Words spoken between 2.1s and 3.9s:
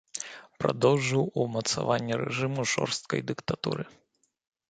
рэжыму жорсткай дыктатуры.